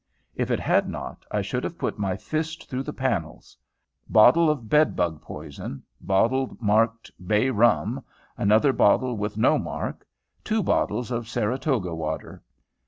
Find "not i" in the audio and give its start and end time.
0.89-1.43